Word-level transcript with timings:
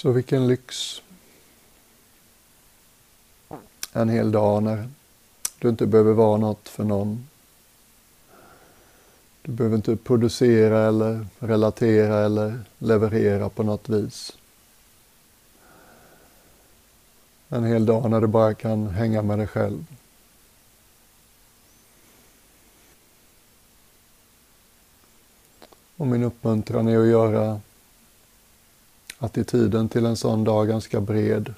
Så 0.00 0.10
vilken 0.10 0.48
lyx. 0.48 1.02
En 3.92 4.08
hel 4.08 4.32
dag 4.32 4.62
när 4.62 4.88
du 5.58 5.68
inte 5.68 5.86
behöver 5.86 6.12
vara 6.12 6.36
något 6.36 6.68
för 6.68 6.84
någon. 6.84 7.28
Du 9.42 9.52
behöver 9.52 9.76
inte 9.76 9.96
producera 9.96 10.88
eller 10.88 11.26
relatera 11.38 12.24
eller 12.24 12.60
leverera 12.78 13.48
på 13.48 13.62
något 13.62 13.88
vis. 13.88 14.36
En 17.48 17.64
hel 17.64 17.86
dag 17.86 18.10
när 18.10 18.20
du 18.20 18.26
bara 18.26 18.54
kan 18.54 18.86
hänga 18.86 19.22
med 19.22 19.38
dig 19.38 19.46
själv. 19.46 19.84
Och 25.96 26.06
min 26.06 26.22
uppmuntran 26.22 26.88
är 26.88 26.98
att 26.98 27.06
göra 27.06 27.60
attityden 29.20 29.88
till 29.88 30.06
en 30.06 30.16
sån 30.16 30.44
dag 30.44 30.68
ganska 30.68 31.00
bred. 31.00 31.54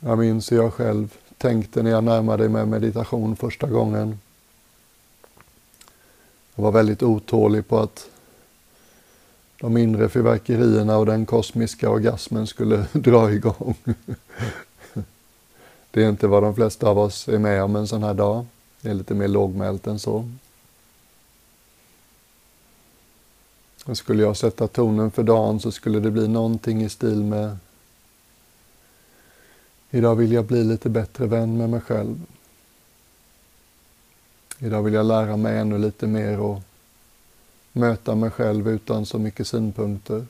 Jag 0.00 0.18
minns 0.18 0.52
hur 0.52 0.56
jag 0.56 0.72
själv 0.72 1.16
tänkte 1.38 1.82
när 1.82 1.90
jag 1.90 2.04
närmade 2.04 2.48
mig 2.48 2.66
meditation 2.66 3.36
första 3.36 3.66
gången. 3.66 4.18
Jag 6.54 6.62
var 6.62 6.72
väldigt 6.72 7.02
otålig 7.02 7.68
på 7.68 7.78
att 7.78 8.08
de 9.60 9.76
inre 9.76 10.08
fyrverkerierna 10.08 10.98
och 10.98 11.06
den 11.06 11.26
kosmiska 11.26 11.90
orgasmen 11.90 12.46
skulle 12.46 12.86
dra 12.92 13.32
igång. 13.32 13.74
Det 15.90 16.04
är 16.04 16.08
inte 16.08 16.26
vad 16.26 16.42
de 16.42 16.54
flesta 16.54 16.88
av 16.88 16.98
oss 16.98 17.28
är 17.28 17.38
med 17.38 17.62
om 17.62 17.76
en 17.76 17.88
sån 17.88 18.02
här 18.02 18.14
dag. 18.14 18.46
Det 18.80 18.90
är 18.90 18.94
lite 18.94 19.14
mer 19.14 19.28
lågmält 19.28 19.86
än 19.86 19.98
så. 19.98 20.30
Och 23.84 23.98
skulle 23.98 24.22
jag 24.22 24.36
sätta 24.36 24.68
tonen 24.68 25.10
för 25.10 25.22
dagen 25.22 25.60
så 25.60 25.72
skulle 25.72 26.00
det 26.00 26.10
bli 26.10 26.28
någonting 26.28 26.82
i 26.82 26.88
stil 26.88 27.24
med 27.24 27.56
Idag 29.90 30.16
vill 30.16 30.32
jag 30.32 30.44
bli 30.44 30.64
lite 30.64 30.88
bättre 30.88 31.26
vän 31.26 31.58
med 31.58 31.70
mig 31.70 31.80
själv. 31.80 32.22
Idag 34.58 34.82
vill 34.82 34.94
jag 34.94 35.06
lära 35.06 35.36
mig 35.36 35.58
ännu 35.58 35.78
lite 35.78 36.06
mer 36.06 36.40
och 36.40 36.60
möta 37.72 38.14
mig 38.14 38.30
själv 38.30 38.68
utan 38.68 39.06
så 39.06 39.18
mycket 39.18 39.46
synpunkter. 39.46 40.26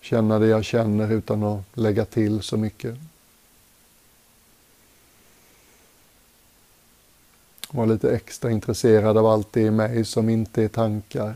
Känna 0.00 0.38
det 0.38 0.46
jag 0.46 0.64
känner 0.64 1.12
utan 1.12 1.42
att 1.42 1.62
lägga 1.74 2.04
till 2.04 2.42
så 2.42 2.56
mycket. 2.56 2.98
Vara 7.74 7.86
lite 7.86 8.14
extra 8.14 8.50
intresserad 8.50 9.16
av 9.18 9.26
allt 9.26 9.52
det 9.52 9.60
i 9.60 9.70
mig 9.70 10.04
som 10.04 10.28
inte 10.28 10.62
är 10.62 10.68
tankar. 10.68 11.34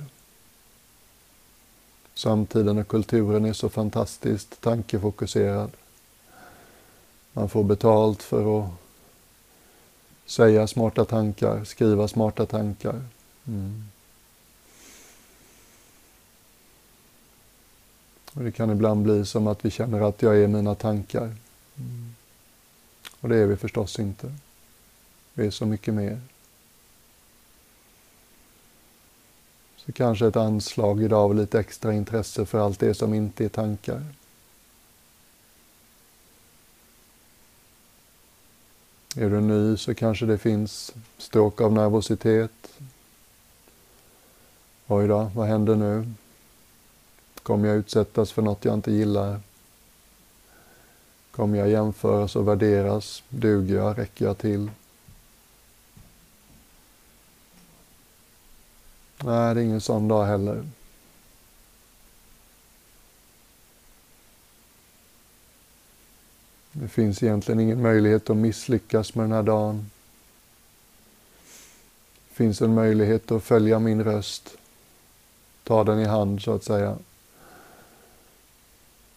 Samtiden 2.15 2.79
och 2.79 2.89
kulturen 2.89 3.45
är 3.45 3.53
så 3.53 3.69
fantastiskt 3.69 4.61
tankefokuserad. 4.61 5.71
Man 7.33 7.49
får 7.49 7.65
betalt 7.65 8.23
för 8.23 8.61
att 8.61 8.71
säga 10.27 10.67
smarta 10.67 11.05
tankar, 11.05 11.65
skriva 11.65 12.09
smarta 12.09 12.47
tankar. 12.47 13.03
Mm. 13.47 13.85
Och 18.33 18.45
det 18.45 18.53
kan 18.53 18.71
ibland 18.71 19.03
bli 19.03 19.27
som 19.27 19.47
att 19.47 19.65
vi 19.65 19.71
känner 19.71 20.01
att 20.01 20.23
jag 20.23 20.37
är 20.39 20.49
mina 20.49 20.75
tankar. 20.75 21.37
Mm. 21.77 22.15
Och 23.21 23.29
det 23.29 23.37
är 23.37 23.47
vi 23.47 23.57
förstås 23.57 23.99
inte. 23.99 24.33
Vi 25.39 25.47
är 25.47 25.51
så 25.51 25.67
mycket 25.67 25.95
mer. 25.95 26.21
Så 29.77 29.93
kanske 29.93 30.27
ett 30.27 30.37
anslag 30.37 31.03
idag 31.03 31.21
av 31.21 31.35
lite 31.35 31.61
extra 31.61 31.95
intresse 31.95 32.47
för 32.47 32.59
allt 32.59 32.81
det 32.81 32.95
som 32.95 33.15
inte 33.15 33.45
är 33.45 33.49
tankar. 33.49 34.05
Är 39.17 39.31
du 39.31 39.41
ny 39.41 39.77
så 39.77 39.95
kanske 39.95 40.27
det 40.27 40.39
finns 40.39 40.95
stråk 41.19 41.61
av 41.61 41.73
nervositet. 41.73 42.81
Oj 44.87 45.09
då, 45.09 45.31
vad 45.35 45.49
händer 45.49 45.75
nu? 45.77 46.13
Kommer 47.43 47.69
jag 47.69 47.77
utsättas 47.77 48.33
för 48.33 48.43
något 48.43 48.65
jag 48.65 48.75
inte 48.75 48.93
gillar? 48.93 49.41
Kommer 51.31 51.59
jag 51.59 51.69
jämföras 51.69 52.37
och 52.37 52.49
värderas? 52.49 53.23
Duger 53.29 53.77
jag? 53.77 53.99
Räcker 53.99 54.25
jag 54.25 54.39
till? 54.39 54.71
Nej, 59.27 59.55
det 59.55 59.61
är 59.61 59.65
ingen 59.65 59.81
sån 59.81 60.09
dag 60.09 60.25
heller. 60.25 60.65
Det 66.73 66.89
finns 66.89 67.23
egentligen 67.23 67.61
ingen 67.61 67.83
möjlighet 67.83 68.31
att 68.31 68.37
misslyckas 68.37 69.15
med 69.15 69.25
den 69.25 69.33
här 69.33 69.43
dagen. 69.43 69.91
Det 72.29 72.35
finns 72.35 72.63
en 72.63 72.75
möjlighet 72.75 73.31
att 73.31 73.45
följa 73.45 73.79
min 73.79 74.05
röst, 74.05 74.57
ta 75.65 75.85
den 75.85 76.01
i 76.01 76.05
hand 76.05 76.43
så 76.43 76.55
att 76.55 76.65
säga. 76.65 76.97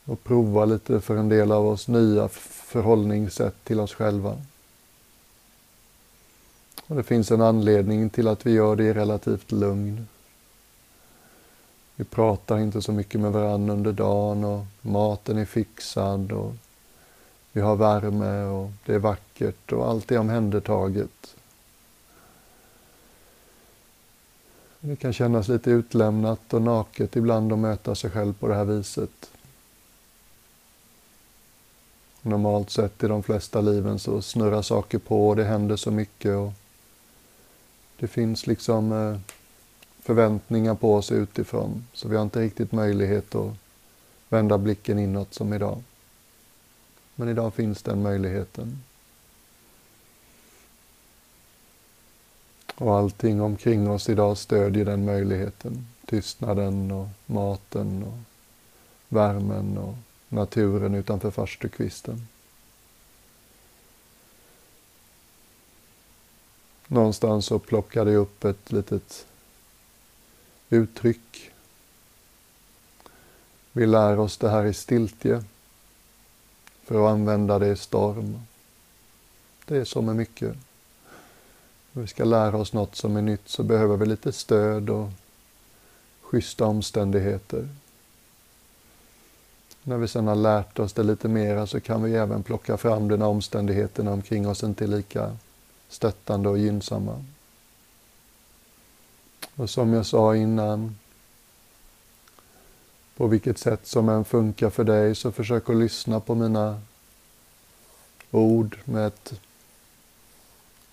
Och 0.05 0.23
prova 0.23 0.65
lite 0.65 1.01
för 1.01 1.17
en 1.17 1.29
del 1.29 1.51
av 1.51 1.67
oss 1.67 1.87
nya 1.87 2.27
förhållningssätt 2.27 3.63
till 3.63 3.79
oss 3.79 3.93
själva. 3.93 4.37
Och 6.89 6.95
det 6.95 7.03
finns 7.03 7.31
en 7.31 7.41
anledning 7.41 8.09
till 8.09 8.27
att 8.27 8.45
vi 8.45 8.51
gör 8.51 8.75
det 8.75 8.83
i 8.83 8.93
relativt 8.93 9.51
lugn. 9.51 10.07
Vi 11.95 12.03
pratar 12.03 12.59
inte 12.59 12.81
så 12.81 12.91
mycket 12.91 13.21
med 13.21 13.31
varandra 13.31 13.73
under 13.73 13.91
dagen 13.91 14.43
och 14.43 14.65
maten 14.81 15.37
är 15.37 15.45
fixad 15.45 16.31
och 16.31 16.53
vi 17.51 17.61
har 17.61 17.75
värme 17.75 18.43
och 18.43 18.71
det 18.85 18.93
är 18.93 18.99
vackert 18.99 19.71
och 19.71 19.87
allt 19.87 20.11
är 20.11 20.17
omhändertaget. 20.17 21.35
Det 24.79 24.95
kan 24.95 25.13
kännas 25.13 25.47
lite 25.47 25.71
utlämnat 25.71 26.53
och 26.53 26.61
naket 26.61 27.15
ibland 27.15 27.53
att 27.53 27.59
möta 27.59 27.95
sig 27.95 28.09
själv 28.09 28.33
på 28.33 28.47
det 28.47 28.55
här 28.55 28.65
viset. 28.65 29.31
Normalt 32.21 32.69
sett 32.69 33.03
i 33.03 33.07
de 33.07 33.23
flesta 33.23 33.61
liven 33.61 33.99
så 33.99 34.21
snurrar 34.21 34.61
saker 34.61 34.97
på 34.97 35.27
och 35.27 35.35
det 35.35 35.43
händer 35.43 35.75
så 35.75 35.91
mycket 35.91 36.35
och 36.35 36.51
det 37.99 38.07
finns 38.07 38.47
liksom 38.47 38.91
eh, 38.91 39.19
förväntningar 39.99 40.75
på 40.75 40.95
oss 40.95 41.11
utifrån 41.11 41.85
så 41.93 42.07
vi 42.07 42.15
har 42.15 42.23
inte 42.23 42.41
riktigt 42.41 42.71
möjlighet 42.71 43.35
att 43.35 43.53
vända 44.29 44.57
blicken 44.57 44.99
inåt 44.99 45.33
som 45.33 45.53
idag. 45.53 45.83
Men 47.15 47.29
idag 47.29 47.53
finns 47.53 47.83
den 47.83 48.01
möjligheten. 48.01 48.83
Och 52.75 52.95
allting 52.97 53.41
omkring 53.41 53.89
oss 53.89 54.09
idag 54.09 54.37
stödjer 54.37 54.85
den 54.85 55.05
möjligheten. 55.05 55.87
Tystnaden 56.05 56.91
och 56.91 57.07
maten 57.25 58.03
och 58.03 58.17
värmen 59.07 59.77
och 59.77 59.95
naturen 60.29 60.95
utanför 60.95 61.31
farstukvisten. 61.31 62.27
Någonstans 66.91 67.51
och 67.51 67.65
plockade 67.65 68.15
upp 68.15 68.45
ett 68.45 68.71
litet 68.71 69.25
uttryck. 70.69 71.51
Vi 73.71 73.85
lär 73.85 74.19
oss 74.19 74.37
det 74.37 74.49
här 74.49 74.65
i 74.65 74.73
stiltje 74.73 75.43
för 76.83 77.05
att 77.05 77.11
använda 77.11 77.59
det 77.59 77.67
i 77.67 77.75
storm. 77.75 78.41
Det 79.65 79.77
är 79.77 79.85
så 79.85 80.01
med 80.01 80.15
mycket. 80.15 80.55
När 81.91 82.01
vi 82.01 82.07
ska 82.07 82.23
lära 82.23 82.57
oss 82.57 82.73
något 82.73 82.95
som 82.95 83.17
är 83.17 83.21
nytt 83.21 83.49
så 83.49 83.63
behöver 83.63 83.97
vi 83.97 84.05
lite 84.05 84.31
stöd 84.31 84.89
och 84.89 85.09
schyssta 86.21 86.65
omständigheter. 86.65 87.69
När 89.83 89.97
vi 89.97 90.07
sedan 90.07 90.27
har 90.27 90.35
lärt 90.35 90.79
oss 90.79 90.93
det 90.93 91.03
lite 91.03 91.27
mera 91.27 91.67
så 91.67 91.79
kan 91.79 92.03
vi 92.03 92.15
även 92.15 92.43
plocka 92.43 92.77
fram 92.77 93.07
de 93.07 93.21
omständigheterna 93.21 94.11
omkring 94.11 94.47
oss 94.47 94.63
inte 94.63 94.87
lika 94.87 95.37
stöttande 95.89 96.49
och 96.49 96.57
gynnsamma. 96.57 97.23
Och 99.55 99.69
som 99.69 99.93
jag 99.93 100.05
sa 100.05 100.35
innan, 100.35 100.95
på 103.17 103.27
vilket 103.27 103.57
sätt 103.57 103.87
som 103.87 104.09
än 104.09 104.25
funkar 104.25 104.69
för 104.69 104.83
dig 104.83 105.15
så 105.15 105.31
försök 105.31 105.69
att 105.69 105.75
lyssna 105.75 106.19
på 106.19 106.35
mina 106.35 106.81
ord 108.31 108.77
med, 108.85 109.07
ett, 109.07 109.33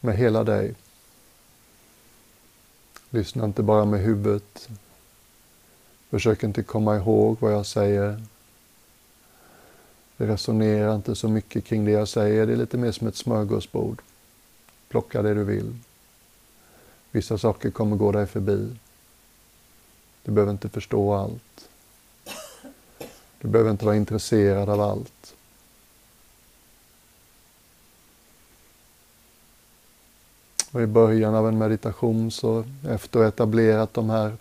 med 0.01 0.17
hela 0.17 0.45
dig. 0.45 0.75
Lyssna 3.11 3.45
inte 3.45 3.63
bara 3.63 3.85
med 3.85 4.01
huvudet. 4.01 4.69
Försök 6.11 6.43
inte 6.43 6.63
komma 6.63 6.97
ihåg 6.97 7.37
vad 7.41 7.53
jag 7.53 7.67
säger. 7.67 8.23
Det 10.17 10.27
resonerar 10.27 10.95
inte 10.95 11.15
så 11.15 11.29
mycket 11.29 11.65
kring 11.65 11.85
det 11.85 11.91
jag 11.91 12.09
säger. 12.09 12.47
Det 12.47 12.53
är 12.53 12.57
lite 12.57 12.79
mer 12.79 12.93
som 12.93 13.07
ett 13.07 13.17
smörgåsbord. 13.17 14.03
Plocka 14.97 15.23
det 15.23 15.35
du 15.35 15.45
vill. 15.45 15.75
Vissa 17.11 17.39
saker 17.39 17.71
kommer 17.71 17.97
gå 17.97 18.13
dig 18.13 18.27
förbi. 18.27 18.77
Du 20.23 20.33
behöver 20.33 20.53
inte 20.53 20.69
förstå 20.69 21.15
allt. 21.15 21.69
Du 23.41 23.49
behöver 23.49 23.71
inte 23.71 23.85
vara 23.85 23.97
intresserad 23.97 24.69
av 24.69 24.81
allt. 24.81 25.35
Och 30.73 30.83
I 30.83 30.87
början 30.87 31.35
av 31.35 31.49
en 31.49 31.59
meditation, 31.59 32.31
så 32.31 32.65
efter 32.89 33.19
att 33.19 33.25
ha 33.25 33.29
etablerat 33.29 33.95
de 33.95 34.11
här 34.11 34.37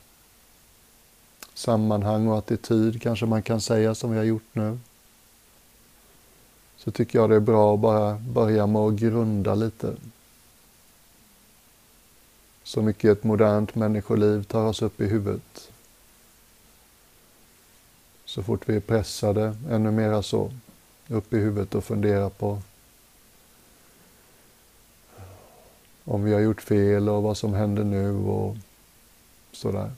sammanhang 1.53 2.27
och 2.27 2.37
attityd 2.37 3.01
kanske 3.01 3.25
man 3.25 3.43
kan 3.43 3.61
säga 3.61 3.95
som 3.95 4.11
vi 4.11 4.17
har 4.17 4.25
gjort 4.25 4.49
nu. 4.53 4.79
Så 6.77 6.91
tycker 6.91 7.19
jag 7.19 7.29
det 7.29 7.35
är 7.35 7.39
bra 7.39 7.73
att 7.73 7.79
bara 7.79 8.13
börja 8.15 8.67
med 8.67 8.81
att 8.81 8.93
grunda 8.93 9.55
lite. 9.55 9.95
Så 12.65 12.81
mycket 12.81 13.17
ett 13.17 13.23
modernt 13.23 13.75
människoliv 13.75 14.43
tar 14.43 14.65
oss 14.65 14.81
upp 14.81 15.01
i 15.01 15.05
huvudet. 15.05 15.71
Så 18.25 18.43
fort 18.43 18.69
vi 18.69 18.75
är 18.75 18.79
pressade, 18.79 19.55
ännu 19.69 19.91
mera 19.91 20.23
så, 20.23 20.51
upp 21.07 21.33
i 21.33 21.37
huvudet 21.37 21.75
och 21.75 21.83
funderar 21.83 22.29
på 22.29 22.61
om 26.03 26.23
vi 26.23 26.33
har 26.33 26.39
gjort 26.39 26.61
fel 26.61 27.09
och 27.09 27.23
vad 27.23 27.37
som 27.37 27.53
händer 27.53 27.83
nu 27.83 28.11
och 28.11 28.57
sådär. 29.51 29.91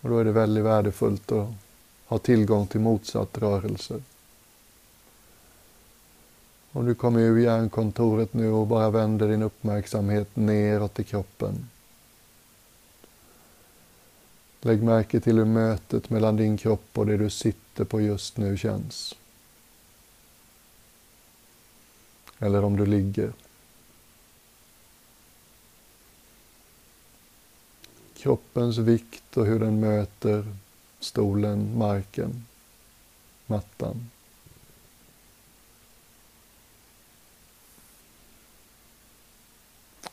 Och 0.00 0.08
då 0.08 0.18
är 0.18 0.24
det 0.24 0.32
väldigt 0.32 0.64
värdefullt 0.64 1.32
att 1.32 1.48
ha 2.06 2.18
tillgång 2.18 2.66
till 2.66 2.80
motsatt 2.80 3.38
rörelse. 3.38 4.02
Om 6.72 6.86
du 6.86 6.94
kommer 6.94 7.20
ur 7.20 7.38
hjärnkontoret 7.38 8.34
nu 8.34 8.50
och 8.50 8.66
bara 8.66 8.90
vänder 8.90 9.28
din 9.28 9.42
uppmärksamhet 9.42 10.36
neråt 10.36 11.00
i 11.00 11.04
kroppen. 11.04 11.68
Lägg 14.60 14.82
märke 14.82 15.20
till 15.20 15.38
hur 15.38 15.44
mötet 15.44 16.10
mellan 16.10 16.36
din 16.36 16.56
kropp 16.56 16.88
och 16.98 17.06
det 17.06 17.16
du 17.16 17.30
sitter 17.30 17.84
på 17.84 18.00
just 18.00 18.36
nu 18.36 18.56
känns. 18.56 19.14
Eller 22.38 22.64
om 22.64 22.76
du 22.76 22.86
ligger. 22.86 23.32
kroppens 28.18 28.78
vikt 28.78 29.36
och 29.36 29.46
hur 29.46 29.60
den 29.60 29.80
möter 29.80 30.54
stolen, 31.00 31.78
marken, 31.78 32.46
mattan. 33.46 34.10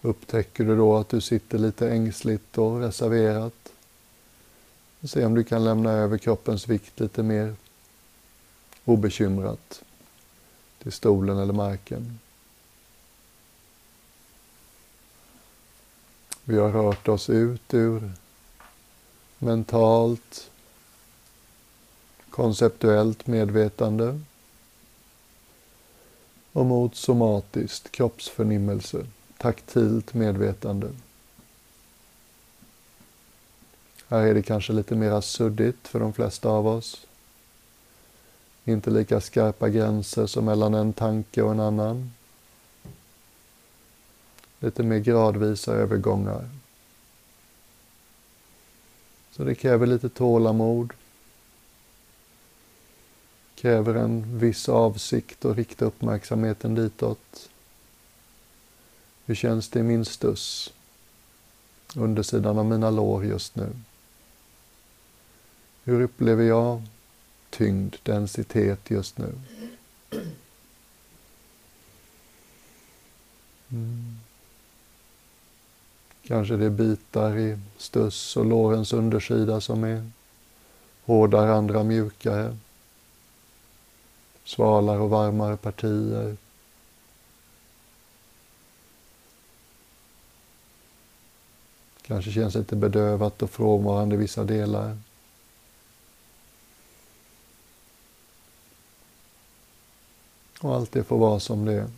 Upptäcker 0.05 0.63
du 0.63 0.77
då 0.77 0.97
att 0.97 1.09
du 1.09 1.21
sitter 1.21 1.57
lite 1.57 1.89
ängsligt 1.89 2.57
och 2.57 2.79
reserverat, 2.79 3.71
se 5.03 5.25
om 5.25 5.35
du 5.35 5.43
kan 5.43 5.63
lämna 5.63 5.91
över 5.91 6.17
kroppens 6.17 6.67
vikt 6.67 6.99
lite 6.99 7.23
mer 7.23 7.55
obekymrat 8.85 9.83
till 10.79 10.91
stolen 10.91 11.37
eller 11.37 11.53
marken. 11.53 12.19
Vi 16.43 16.57
har 16.57 16.71
rört 16.71 17.07
oss 17.07 17.29
ut 17.29 17.73
ur 17.73 18.11
mentalt, 19.39 20.51
konceptuellt 22.29 23.27
medvetande 23.27 24.19
och 26.51 26.65
mot 26.65 26.95
somatiskt 26.95 27.91
kroppsförnimmelse, 27.91 29.05
taktilt 29.37 30.13
medvetande. 30.13 30.89
Här 34.07 34.19
är 34.19 34.33
det 34.33 34.41
kanske 34.41 34.73
lite 34.73 34.95
mera 34.95 35.21
suddigt 35.21 35.87
för 35.87 35.99
de 35.99 36.13
flesta 36.13 36.49
av 36.49 36.67
oss. 36.67 37.07
Inte 38.63 38.89
lika 38.89 39.21
skarpa 39.21 39.69
gränser 39.69 40.25
som 40.25 40.45
mellan 40.45 40.73
en 40.73 40.93
tanke 40.93 41.41
och 41.41 41.51
en 41.51 41.59
annan 41.59 42.11
lite 44.59 44.83
mer 44.83 44.99
gradvisa 44.99 45.73
övergångar. 45.73 46.49
Så 49.31 49.43
det 49.43 49.55
kräver 49.55 49.87
lite 49.87 50.09
tålamod. 50.09 50.93
Kräver 53.55 53.95
en 53.95 54.39
viss 54.39 54.69
avsikt 54.69 55.45
och 55.45 55.55
rikta 55.55 55.85
uppmärksamheten 55.85 56.75
ditåt. 56.75 57.49
Hur 59.25 59.35
känns 59.35 59.69
det 59.69 59.79
i 59.79 59.83
min 59.83 60.05
stuss? 60.05 60.73
Undersidan 61.95 62.57
av 62.57 62.65
mina 62.65 62.89
lår 62.89 63.25
just 63.25 63.55
nu. 63.55 63.69
Hur 65.83 66.01
upplever 66.01 66.43
jag 66.43 66.81
tyngd, 67.49 67.95
densitet 68.03 68.89
just 68.89 69.17
nu? 69.17 69.33
Mm. 73.71 74.19
Kanske 76.27 76.55
det 76.55 76.65
är 76.65 76.69
bitar 76.69 77.37
i 77.37 77.59
stuss 77.77 78.37
och 78.37 78.45
lårens 78.45 78.93
undersida 78.93 79.61
som 79.61 79.83
är 79.83 80.11
hårdare, 81.05 81.53
andra 81.53 81.83
mjukare. 81.83 82.57
Svalare 84.43 84.99
och 84.99 85.09
varmare 85.09 85.57
partier. 85.57 86.37
Kanske 92.07 92.31
känns 92.31 92.55
lite 92.55 92.75
bedövat 92.75 93.41
och 93.41 93.49
frånvarande 93.49 94.15
i 94.15 94.17
vissa 94.17 94.43
delar. 94.43 94.97
Och 100.61 100.75
allt 100.75 100.91
det 100.91 101.03
får 101.03 101.17
vara 101.17 101.39
som 101.39 101.65
det 101.65 101.73
är. 101.73 101.89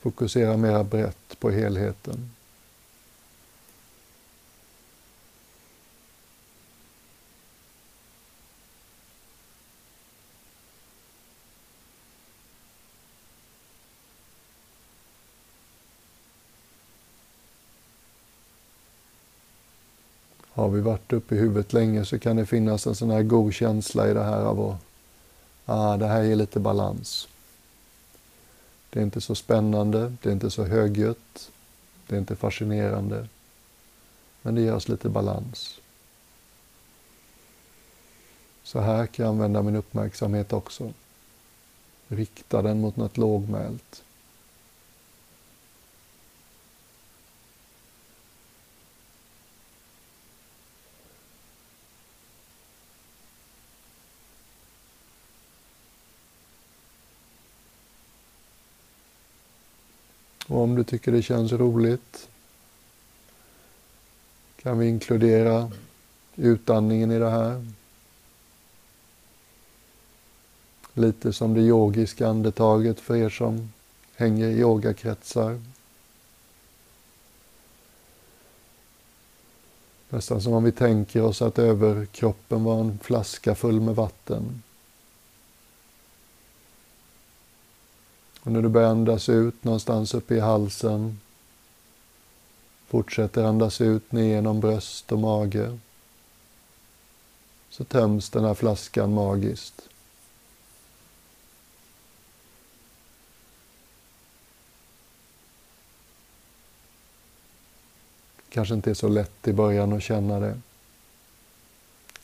Fokusera 0.00 0.56
mera 0.56 0.84
brett 0.84 1.40
på 1.40 1.50
helheten. 1.50 2.30
Har 20.68 20.74
vi 20.74 20.80
varit 20.80 21.12
uppe 21.12 21.34
i 21.34 21.38
huvudet 21.38 21.72
länge 21.72 22.04
så 22.04 22.18
kan 22.18 22.36
det 22.36 22.46
finnas 22.46 22.86
en 22.86 22.94
sån 22.94 23.10
här 23.10 23.22
god 23.22 23.54
känsla 23.54 24.10
i 24.10 24.14
det 24.14 24.24
här 24.24 24.40
av 24.40 24.60
att 24.60 24.78
ah, 25.64 25.96
det 25.96 26.06
här 26.06 26.22
ger 26.22 26.36
lite 26.36 26.60
balans. 26.60 27.28
Det 28.90 29.00
är 29.00 29.04
inte 29.04 29.20
så 29.20 29.34
spännande, 29.34 30.14
det 30.22 30.28
är 30.28 30.32
inte 30.32 30.50
så 30.50 30.64
högljutt, 30.64 31.50
det 32.06 32.14
är 32.14 32.18
inte 32.18 32.36
fascinerande. 32.36 33.28
Men 34.42 34.54
det 34.54 34.60
ger 34.60 34.74
oss 34.74 34.88
lite 34.88 35.08
balans. 35.08 35.80
Så 38.62 38.80
här 38.80 39.06
kan 39.06 39.24
jag 39.24 39.32
använda 39.32 39.62
min 39.62 39.76
uppmärksamhet 39.76 40.52
också. 40.52 40.92
Rikta 42.08 42.62
den 42.62 42.80
mot 42.80 42.96
något 42.96 43.16
lågmält. 43.16 44.02
Om 60.58 60.74
du 60.74 60.84
tycker 60.84 61.12
det 61.12 61.22
känns 61.22 61.52
roligt 61.52 62.28
kan 64.62 64.78
vi 64.78 64.88
inkludera 64.88 65.70
utandningen 66.36 67.10
i 67.10 67.18
det 67.18 67.30
här. 67.30 67.66
Lite 70.94 71.32
som 71.32 71.54
det 71.54 71.60
yogiska 71.60 72.28
andetaget 72.28 73.00
för 73.00 73.16
er 73.16 73.30
som 73.30 73.72
hänger 74.16 74.48
i 74.48 74.58
yogakretsar. 74.58 75.60
Nästan 80.08 80.42
som 80.42 80.52
om 80.52 80.64
vi 80.64 80.72
tänker 80.72 81.22
oss 81.22 81.42
att 81.42 81.58
överkroppen 81.58 82.64
var 82.64 82.80
en 82.80 82.98
flaska 83.02 83.54
full 83.54 83.80
med 83.80 83.94
vatten. 83.94 84.62
Och 88.48 88.52
när 88.52 88.62
du 88.62 88.68
börjar 88.68 88.88
andas 88.88 89.28
ut 89.28 89.64
någonstans 89.64 90.14
uppe 90.14 90.34
i 90.34 90.40
halsen, 90.40 91.20
fortsätter 92.86 93.44
andas 93.44 93.80
ut 93.80 94.12
ner 94.12 94.24
genom 94.24 94.60
bröst 94.60 95.12
och 95.12 95.18
mage, 95.18 95.78
så 97.70 97.84
töms 97.84 98.30
den 98.30 98.44
här 98.44 98.54
flaskan 98.54 99.14
magiskt. 99.14 99.88
kanske 108.50 108.74
inte 108.74 108.90
är 108.90 108.94
så 108.94 109.08
lätt 109.08 109.48
i 109.48 109.52
början 109.52 109.92
att 109.92 110.02
känna 110.02 110.40
det. 110.40 110.60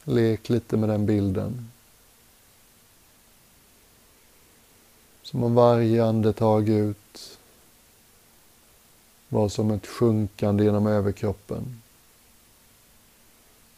Lek 0.04 0.48
lite 0.48 0.76
med 0.76 0.88
den 0.88 1.06
bilden. 1.06 1.70
Som 5.24 5.44
om 5.44 5.54
varje 5.54 6.04
andetag 6.04 6.68
ut 6.68 7.38
var 9.28 9.48
som 9.48 9.70
ett 9.70 9.86
sjunkande 9.86 10.64
genom 10.64 10.86
överkroppen. 10.86 11.82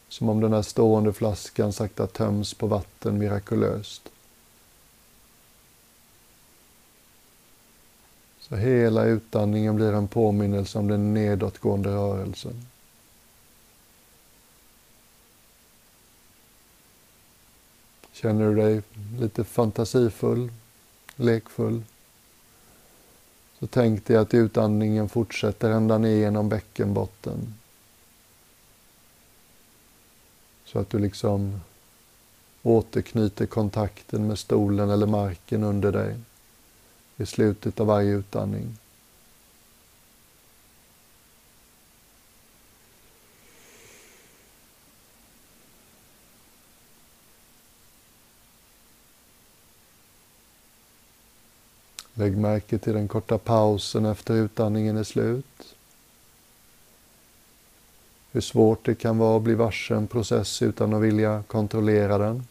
Som 0.09 0.29
om 0.29 0.41
den 0.41 0.53
här 0.53 0.62
stående 0.62 1.12
flaskan 1.12 1.73
sakta 1.73 2.07
töms 2.07 2.55
på 2.55 2.67
vatten 2.67 3.19
mirakulöst. 3.19 4.09
Så 8.41 8.57
hela 8.57 9.05
utandningen 9.05 9.76
blir 9.76 9.93
en 9.93 10.09
påminnelse 10.09 10.79
om 10.79 10.88
den 10.88 11.15
nedåtgående 11.15 11.88
rörelsen. 11.88 12.67
Känner 18.12 18.49
du 18.49 18.55
dig 18.55 18.83
lite 19.21 19.45
fantasifull, 19.45 20.50
lekfull? 21.16 21.82
Så 23.58 23.66
tänk 23.66 24.06
dig 24.06 24.16
att 24.16 24.35
utandningen 24.35 25.08
fortsätter 25.08 25.70
ända 25.70 25.99
ner 25.99 26.16
genom 26.16 26.49
bäckenbotten. 26.49 27.54
Så 30.64 30.78
att 30.78 30.90
du 30.90 30.99
liksom 30.99 31.61
återknyter 32.62 33.46
kontakten 33.46 34.26
med 34.26 34.38
stolen 34.38 34.90
eller 34.90 35.06
marken 35.06 35.64
under 35.64 35.92
dig 35.92 36.16
i 37.16 37.26
slutet 37.26 37.80
av 37.80 37.87
varje 37.87 38.11
utandning. 38.11 38.76
Lägg 52.18 52.37
märke 52.37 52.78
till 52.78 52.92
den 52.92 53.08
korta 53.08 53.38
pausen 53.38 54.04
efter 54.04 54.35
utandningen 54.35 54.96
är 54.96 55.04
slut. 55.04 55.76
Hur 58.32 58.40
svårt 58.40 58.85
det 58.85 58.94
kan 58.94 59.18
vara 59.18 59.37
att 59.37 59.42
bli 59.42 59.54
varse 59.54 59.94
en 59.94 60.06
process 60.06 60.62
utan 60.62 60.94
att 60.94 61.02
vilja 61.02 61.44
kontrollera 61.46 62.18
den. 62.18 62.46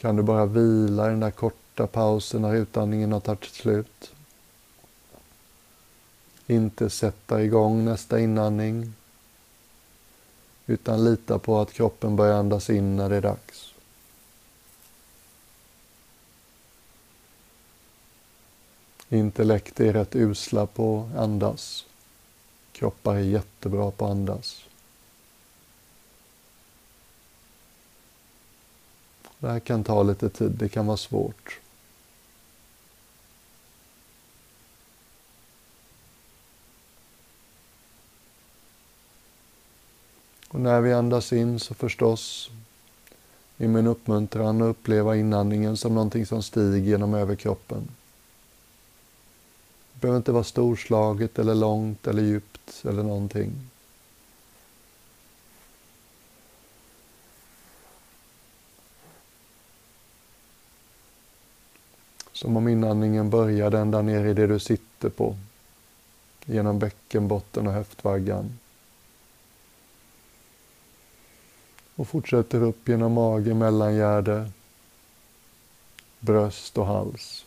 Kan 0.00 0.16
du 0.16 0.22
bara 0.22 0.46
vila 0.46 1.06
i 1.06 1.10
den 1.10 1.20
där 1.20 1.30
korta 1.30 1.86
pausen 1.86 2.42
när 2.42 2.54
utandningen 2.54 3.12
har 3.12 3.20
tagit 3.20 3.44
slut. 3.44 4.12
Inte 6.46 6.90
sätta 6.90 7.42
igång 7.42 7.84
nästa 7.84 8.20
inandning 8.20 8.92
utan 10.72 11.04
lita 11.04 11.38
på 11.38 11.60
att 11.60 11.72
kroppen 11.72 12.16
börjar 12.16 12.34
andas 12.34 12.70
in 12.70 12.96
när 12.96 13.08
det 13.08 13.16
är 13.16 13.20
dags. 13.20 13.74
Intellekt 19.08 19.80
är 19.80 19.92
rätt 19.92 20.16
usla 20.16 20.66
på 20.66 21.08
att 21.12 21.20
andas. 21.20 21.86
Kroppar 22.72 23.14
är 23.14 23.20
jättebra 23.20 23.90
på 23.90 24.04
att 24.04 24.10
andas. 24.10 24.64
Det 29.38 29.48
här 29.48 29.60
kan 29.60 29.84
ta 29.84 30.02
lite 30.02 30.28
tid, 30.28 30.50
det 30.50 30.68
kan 30.68 30.86
vara 30.86 30.96
svårt. 30.96 31.61
Och 40.52 40.60
när 40.60 40.80
vi 40.80 40.92
andas 40.92 41.32
in 41.32 41.60
så 41.60 41.74
förstås 41.74 42.50
i 43.58 43.68
min 43.68 43.86
uppmuntran 43.86 44.62
att 44.62 44.68
uppleva 44.68 45.16
inandningen 45.16 45.76
som 45.76 45.94
någonting 45.94 46.26
som 46.26 46.42
stiger 46.42 46.78
genom 46.78 47.14
överkroppen. 47.14 47.88
Det 49.92 50.00
behöver 50.00 50.16
inte 50.16 50.32
vara 50.32 50.44
storslaget 50.44 51.38
eller 51.38 51.54
långt 51.54 52.06
eller 52.06 52.22
djupt 52.22 52.84
eller 52.84 53.02
någonting. 53.02 53.52
Som 62.32 62.56
om 62.56 62.68
inandningen 62.68 63.30
började 63.30 63.78
ända 63.78 64.02
ner 64.02 64.24
i 64.24 64.34
det 64.34 64.46
du 64.46 64.58
sitter 64.58 65.08
på. 65.08 65.36
Genom 66.44 66.78
bäckenbotten 66.78 67.66
och 67.66 67.72
höftvaggan. 67.72 68.58
Och 71.96 72.08
fortsätter 72.08 72.62
upp 72.62 72.88
genom 72.88 73.12
mage, 73.12 73.54
mellangärde, 73.54 74.50
bröst 76.20 76.78
och 76.78 76.86
hals. 76.86 77.44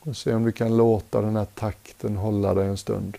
Och 0.00 0.16
se 0.16 0.34
om 0.34 0.44
du 0.44 0.52
kan 0.52 0.76
låta 0.76 1.20
den 1.20 1.36
här 1.36 1.44
takten 1.44 2.16
hålla 2.16 2.54
dig 2.54 2.68
en 2.68 2.76
stund. 2.76 3.16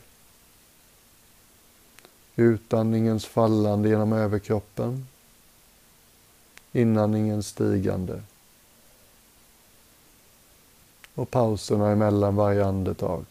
Utandningens 2.35 3.25
fallande 3.25 3.89
genom 3.89 4.13
överkroppen. 4.13 5.07
Inandningens 6.71 7.47
stigande. 7.47 8.21
Och 11.15 11.31
pauserna 11.31 11.91
emellan 11.91 12.35
varje 12.35 12.65
andetag. 12.65 13.25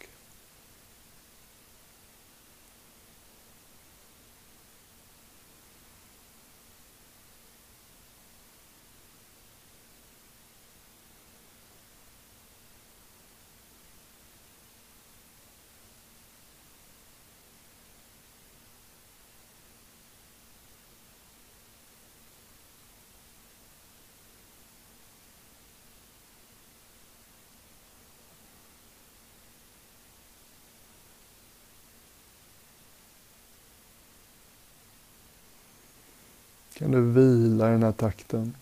Kan 36.81 36.91
du 36.91 37.01
vila 37.01 37.69
i 37.69 37.71
den 37.71 37.83
här 37.83 37.91
takten. 37.91 38.55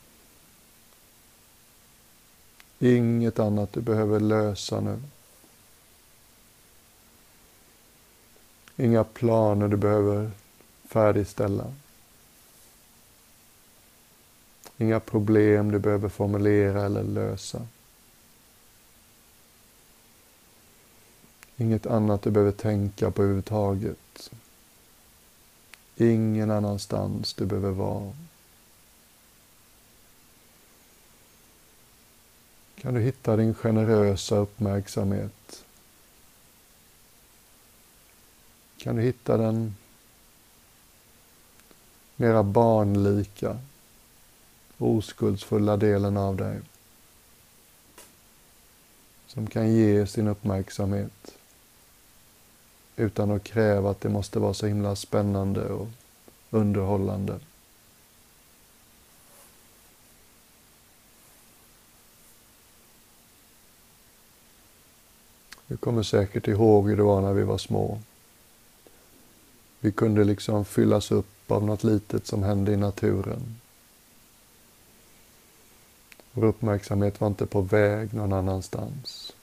Inget 2.79 3.39
annat 3.39 3.73
du 3.73 3.81
behöver 3.81 4.19
lösa 4.19 4.79
nu. 4.79 4.99
Inga 8.77 9.03
planer 9.03 9.67
du 9.67 9.77
behöver 9.77 10.31
färdigställa. 10.85 11.73
Inga 14.77 14.99
problem 14.99 15.71
du 15.71 15.79
behöver 15.79 16.09
formulera 16.09 16.85
eller 16.85 17.03
lösa. 17.03 17.67
Inget 21.57 21.85
annat 21.85 22.21
du 22.21 22.31
behöver 22.31 22.51
tänka 22.51 23.11
på 23.11 23.21
överhuvudtaget. 23.21 23.97
Ingen 26.01 26.51
annanstans 26.51 27.33
du 27.33 27.45
behöver 27.45 27.71
vara. 27.71 28.13
Kan 32.75 32.93
du 32.93 32.99
hitta 32.99 33.35
din 33.35 33.53
generösa 33.53 34.35
uppmärksamhet? 34.35 35.65
Kan 38.77 38.95
du 38.95 39.01
hitta 39.01 39.37
den 39.37 39.75
mera 42.15 42.43
barnlika, 42.43 43.57
oskuldsfulla 44.77 45.77
delen 45.77 46.17
av 46.17 46.35
dig 46.35 46.61
som 49.27 49.47
kan 49.47 49.73
ge 49.73 50.07
sin 50.07 50.27
uppmärksamhet 50.27 51.38
utan 52.99 53.31
att 53.31 53.43
kräva 53.43 53.91
att 53.91 54.01
det 54.01 54.09
måste 54.09 54.39
vara 54.39 54.53
så 54.53 54.67
himla 54.67 54.95
spännande 54.95 55.69
och 55.69 55.87
underhållande. 56.49 57.39
Du 65.67 65.77
kommer 65.77 66.03
säkert 66.03 66.47
ihåg 66.47 66.89
hur 66.89 66.97
det 66.97 67.03
var 67.03 67.21
när 67.21 67.33
vi 67.33 67.43
var 67.43 67.57
små. 67.57 67.99
Vi 69.79 69.91
kunde 69.91 70.23
liksom 70.23 70.65
fyllas 70.65 71.11
upp 71.11 71.51
av 71.51 71.65
något 71.65 71.83
litet 71.83 72.27
som 72.27 72.43
hände 72.43 72.71
i 72.71 72.77
naturen. 72.77 73.59
Vår 76.31 76.45
uppmärksamhet 76.45 77.21
var 77.21 77.27
inte 77.27 77.45
på 77.45 77.61
väg 77.61 78.13
någon 78.13 78.33
annanstans. 78.33 79.33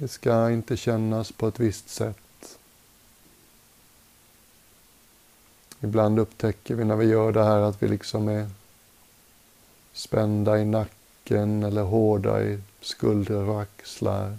Det 0.00 0.08
ska 0.08 0.50
inte 0.50 0.76
kännas 0.76 1.32
på 1.32 1.48
ett 1.48 1.60
visst 1.60 1.88
sätt. 1.88 2.58
Ibland 5.80 6.18
upptäcker 6.18 6.74
vi 6.74 6.84
när 6.84 6.96
vi 6.96 7.06
gör 7.06 7.32
det 7.32 7.44
här 7.44 7.60
att 7.60 7.82
vi 7.82 7.88
liksom 7.88 8.28
är 8.28 8.50
spända 9.92 10.58
i 10.58 10.64
nacken 10.64 11.62
eller 11.62 11.82
hårda 11.82 12.42
i 12.42 12.60
skuldror 12.80 13.48
och 13.48 13.62
axlar. 13.62 14.38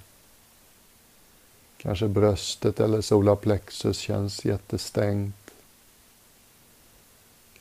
Kanske 1.77 2.07
bröstet 2.07 2.79
eller 2.79 3.01
solarplexus 3.01 3.97
känns 3.97 4.45
jättestängt. 4.45 5.51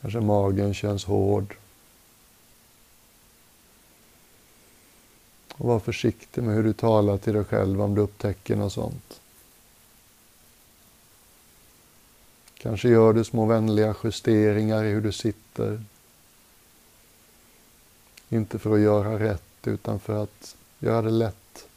Kanske 0.00 0.20
magen 0.20 0.74
känns 0.74 1.04
hård. 1.04 1.56
Och 5.58 5.68
var 5.68 5.78
försiktig 5.78 6.42
med 6.42 6.54
hur 6.54 6.62
du 6.62 6.72
talar 6.72 7.18
till 7.18 7.34
dig 7.34 7.44
själv 7.44 7.82
om 7.82 7.94
du 7.94 8.00
upptäcker 8.00 8.56
något 8.56 8.72
sånt. 8.72 9.20
Kanske 12.54 12.88
gör 12.88 13.12
du 13.12 13.24
små 13.24 13.46
vänliga 13.46 13.94
justeringar 14.04 14.84
i 14.84 14.90
hur 14.90 15.00
du 15.00 15.12
sitter. 15.12 15.82
Inte 18.28 18.58
för 18.58 18.72
att 18.74 18.80
göra 18.80 19.18
rätt, 19.18 19.42
utan 19.64 20.00
för 20.00 20.22
att 20.22 20.56
göra 20.78 21.02
det 21.02 21.10
lätt. 21.10 21.68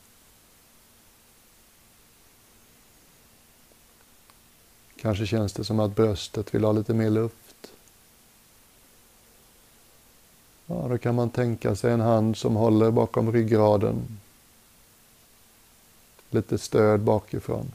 Kanske 5.01 5.25
känns 5.25 5.53
det 5.53 5.63
som 5.63 5.79
att 5.79 5.95
bröstet 5.95 6.55
vill 6.55 6.63
ha 6.63 6.71
lite 6.71 6.93
mer 6.93 7.09
luft. 7.09 7.40
Ja, 10.73 10.87
då 10.89 10.97
kan 10.97 11.15
man 11.15 11.29
tänka 11.29 11.75
sig 11.75 11.91
en 11.91 11.99
hand 11.99 12.37
som 12.37 12.55
håller 12.55 12.91
bakom 12.91 13.31
ryggraden. 13.31 14.19
Lite 16.29 16.57
stöd 16.57 16.99
bakifrån. 16.99 17.71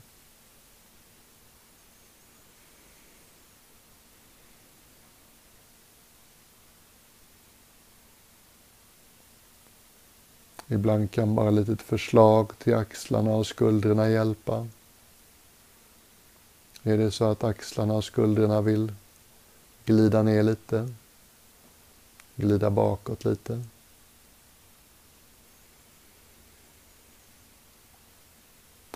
Ibland 10.68 11.10
kan 11.10 11.34
bara 11.34 11.48
ett 11.48 11.54
litet 11.54 11.82
förslag 11.82 12.58
till 12.58 12.74
axlarna 12.74 13.30
och 13.30 13.46
skuldrorna 13.46 14.08
hjälpa. 14.08 14.68
Är 16.82 16.98
det 16.98 17.10
så 17.10 17.24
att 17.24 17.44
axlarna 17.44 17.94
och 17.94 18.04
skuldrorna 18.04 18.60
vill 18.60 18.92
glida 19.84 20.22
ner 20.22 20.42
lite, 20.42 20.88
glida 22.37 22.71
bakåt 22.71 23.25
lite. 23.25 23.62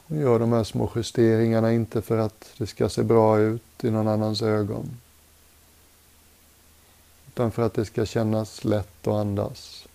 Och 0.07 0.17
gör 0.17 0.39
de 0.39 0.53
här 0.53 0.65
små 0.65 0.93
justeringarna 0.97 1.73
inte 1.73 2.03
för 2.03 2.19
att 2.19 2.51
det 2.59 2.67
ska 2.67 2.89
se 2.89 3.03
bra 3.03 3.39
ut 3.39 3.85
i 3.85 3.91
någon 3.91 4.09
annans 4.09 4.43
ögon. 4.43 4.97
Utan 7.29 7.53
för 7.53 7.63
att 7.63 7.75
det 7.75 7.85
ska 7.85 8.07
kännas 8.07 8.65
lätt 8.65 9.07
att 9.07 9.15
andas. 9.15 9.89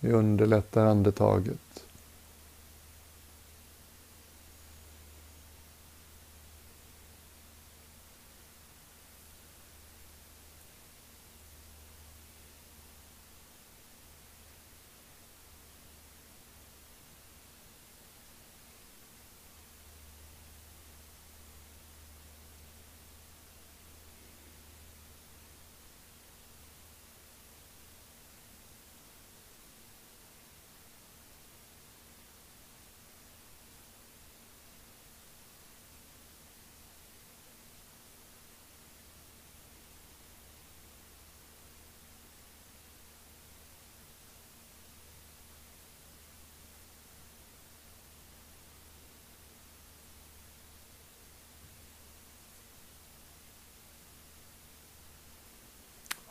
Vi 0.00 0.12
underlättar 0.12 0.86
andetaget. 0.86 1.65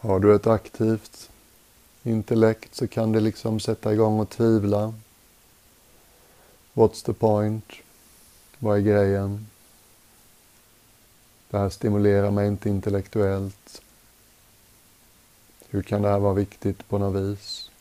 Har 0.06 0.20
du 0.20 0.36
ett 0.36 0.48
aktivt 0.48 1.30
intellekt 2.04 2.76
så 2.76 2.88
kan 2.88 3.12
det 3.12 3.20
liksom 3.20 3.60
sätta 3.60 3.94
igång 3.94 4.20
och 4.20 4.30
tvivla. 4.30 4.94
What's 6.74 7.06
the 7.06 7.13
point? 7.13 7.65
Vad 8.60 8.78
är 8.78 8.82
grejen? 8.82 9.48
Det 11.50 11.58
här 11.58 11.70
stimulerar 11.70 12.32
mig 12.32 12.48
inte 12.48 12.70
intellektuellt. 12.70 13.82
Hur 15.70 15.82
kan 15.82 16.02
det 16.02 16.10
här 16.10 16.20
vara 16.20 16.34
viktigt 16.34 16.88
på 16.89 16.98
något 16.98 17.24
vis? 17.24 17.72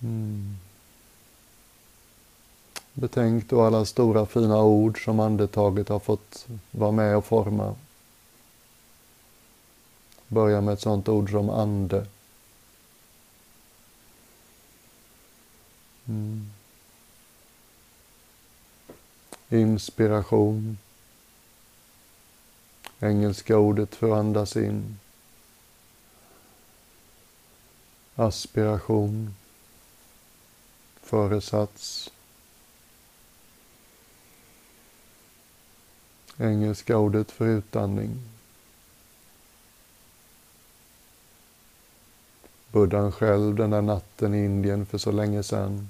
Mm. 0.00 0.56
Betänk 2.92 3.48
då 3.48 3.62
alla 3.62 3.84
stora 3.84 4.26
fina 4.26 4.62
ord 4.62 5.04
som 5.04 5.20
andetaget 5.20 5.88
har 5.88 5.98
fått 5.98 6.46
vara 6.70 6.92
med 6.92 7.16
och 7.16 7.24
forma. 7.24 7.74
Börja 10.32 10.60
med 10.60 10.74
ett 10.74 10.80
sådant 10.80 11.08
ord 11.08 11.30
som 11.30 11.50
ande. 11.50 12.06
Mm. 16.08 16.50
Inspiration. 19.48 20.78
Engelska 23.00 23.58
ordet 23.58 23.94
för 23.94 24.12
att 24.12 24.18
andas 24.18 24.56
in. 24.56 24.98
Aspiration. 28.14 29.34
Föresats. 31.02 32.10
Engelska 36.38 36.96
ordet 36.96 37.30
för 37.30 37.46
utandning. 37.46 38.32
Buddhan 42.72 43.12
själv 43.12 43.54
den 43.54 43.70
där 43.70 43.82
natten 43.82 44.34
i 44.34 44.44
Indien 44.44 44.86
för 44.86 44.98
så 44.98 45.12
länge 45.12 45.42
sedan. 45.42 45.88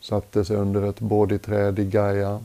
Satte 0.00 0.44
sig 0.44 0.56
under 0.56 0.82
ett 0.82 1.00
bodhiträd 1.00 1.78
i 1.78 1.84
Gaya. 1.84 2.44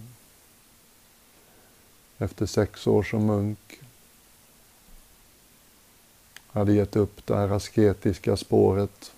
Efter 2.18 2.46
sex 2.46 2.88
år 2.88 3.04
som 3.04 3.26
munk. 3.26 3.80
Hade 6.48 6.74
gett 6.74 6.96
upp 6.96 7.26
det 7.26 7.36
här 7.36 7.50
asketiska 7.50 8.38
spåret. 8.38 9.12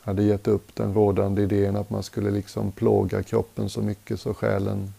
Hade 0.00 0.22
gett 0.22 0.48
upp 0.48 0.74
den 0.74 0.94
rådande 0.94 1.42
idén 1.42 1.76
att 1.76 1.90
man 1.90 2.02
skulle 2.02 2.30
liksom 2.30 2.72
plåga 2.72 3.22
kroppen 3.22 3.70
så 3.70 3.82
mycket 3.82 4.20
så 4.20 4.34
själen 4.34 4.94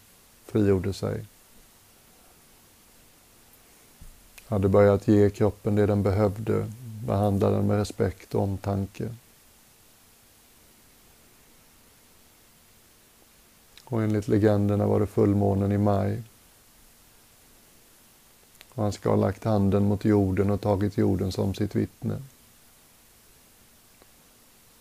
frigjorde 0.45 0.93
sig 0.93 1.25
hade 4.47 4.69
börjat 4.69 5.07
ge 5.07 5.29
kroppen 5.29 5.75
det 5.75 5.85
den 5.85 6.03
behövde, 6.03 6.71
behandla 7.05 7.49
den 7.49 7.67
med 7.67 7.77
respekt 7.77 8.35
och 8.35 8.41
omtanke. 8.41 9.15
Och 13.83 14.03
enligt 14.03 14.27
legenderna 14.27 14.87
var 14.87 14.99
det 14.99 15.07
fullmånen 15.07 15.71
i 15.71 15.77
maj. 15.77 16.23
Och 18.73 18.83
han 18.83 18.93
ska 18.93 19.09
ha 19.09 19.15
lagt 19.15 19.43
handen 19.43 19.85
mot 19.85 20.05
jorden 20.05 20.49
och 20.49 20.61
tagit 20.61 20.97
jorden 20.97 21.31
som 21.31 21.53
sitt 21.53 21.75
vittne. 21.75 22.21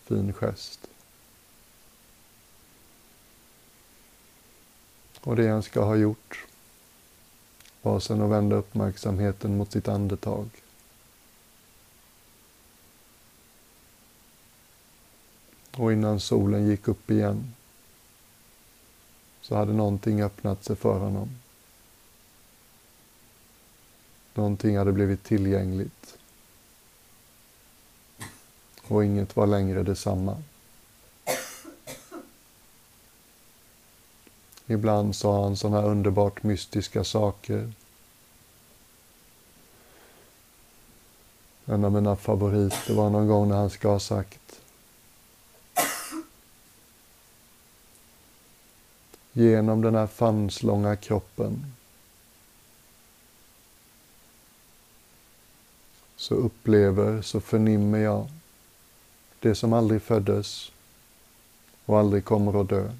Fin 0.03 0.33
gest. 0.33 0.87
Och 5.21 5.35
det 5.35 5.47
han 5.47 5.63
ska 5.63 5.83
ha 5.83 5.95
gjort 5.95 6.46
var 7.87 8.21
och 8.21 8.31
vända 8.31 8.55
uppmärksamheten 8.55 9.57
mot 9.57 9.71
sitt 9.71 9.87
andetag. 9.87 10.49
Och 15.77 15.93
innan 15.93 16.19
solen 16.19 16.67
gick 16.67 16.87
upp 16.87 17.11
igen 17.11 17.53
så 19.41 19.55
hade 19.55 19.73
någonting 19.73 20.21
öppnat 20.21 20.63
sig 20.63 20.75
för 20.75 20.99
honom. 20.99 21.29
Någonting 24.33 24.77
hade 24.77 24.91
blivit 24.91 25.23
tillgängligt. 25.23 26.17
Och 28.87 29.05
inget 29.05 29.35
var 29.35 29.47
längre 29.47 29.83
detsamma. 29.83 30.43
Ibland 34.67 35.15
sa 35.15 35.43
han 35.43 35.57
sådana 35.57 35.81
här 35.81 35.87
underbart 35.87 36.43
mystiska 36.43 37.03
saker. 37.03 37.71
En 41.65 41.85
av 41.85 41.91
mina 41.91 42.15
favoriter 42.15 42.93
var 42.93 43.09
någon 43.09 43.27
gång 43.27 43.49
när 43.49 43.55
han 43.55 43.69
ska 43.69 43.89
ha 43.89 43.99
sagt 43.99 44.61
Genom 49.37 49.81
den 49.81 49.95
här 49.95 50.07
famslånga 50.07 50.95
kroppen 50.95 51.73
så 56.15 56.35
upplever, 56.35 57.21
så 57.21 57.41
förnimmer 57.41 57.97
jag 57.97 58.27
det 59.39 59.55
som 59.55 59.73
aldrig 59.73 60.01
föddes 60.01 60.71
och 61.85 61.99
aldrig 61.99 62.25
kommer 62.25 62.61
att 62.61 62.69
dö. 62.69 62.91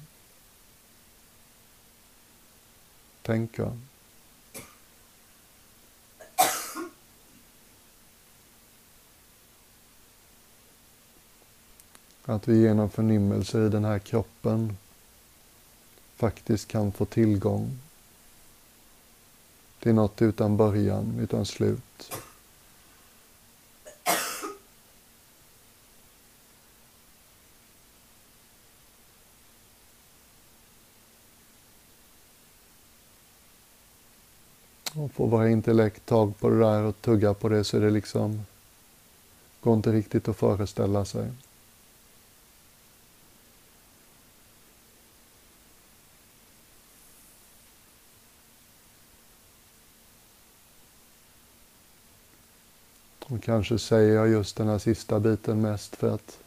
Tänka. 3.28 3.72
Att 12.24 12.48
vi 12.48 12.60
genom 12.62 12.90
förnimmelse 12.90 13.66
i 13.66 13.68
den 13.68 13.84
här 13.84 13.98
kroppen 13.98 14.76
faktiskt 16.16 16.68
kan 16.68 16.92
få 16.92 17.04
tillgång 17.04 17.78
till 19.80 19.94
något 19.94 20.22
utan 20.22 20.56
början, 20.56 21.18
utan 21.20 21.46
slut. 21.46 22.12
Och 34.98 35.07
får 35.18 35.26
våra 35.26 35.50
intellekt 35.50 36.06
tag 36.06 36.38
på 36.38 36.50
det 36.50 36.58
där 36.58 36.82
och 36.82 37.00
tugga 37.00 37.34
på 37.34 37.48
det 37.48 37.64
så 37.64 37.76
är 37.76 37.80
det 37.80 37.90
liksom, 37.90 38.46
går 39.60 39.74
inte 39.74 39.92
riktigt 39.92 40.28
att 40.28 40.36
föreställa 40.36 41.04
sig. 41.04 41.30
Och 53.20 53.42
kanske 53.42 53.78
säger 53.78 54.14
jag 54.14 54.28
just 54.28 54.56
den 54.56 54.68
här 54.68 54.78
sista 54.78 55.20
biten 55.20 55.60
mest 55.60 55.96
för 55.96 56.14
att 56.14 56.38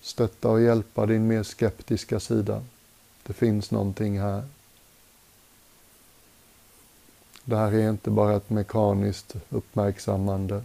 stötta 0.00 0.48
och 0.48 0.60
hjälpa 0.60 1.06
din 1.06 1.26
mer 1.26 1.42
skeptiska 1.42 2.20
sida. 2.20 2.64
Det 3.22 3.32
finns 3.32 3.70
någonting 3.70 4.20
här. 4.20 4.55
Det 7.48 7.56
här 7.56 7.74
är 7.74 7.90
inte 7.90 8.10
bara 8.10 8.36
ett 8.36 8.50
mekaniskt 8.50 9.36
uppmärksammande. 9.50 10.62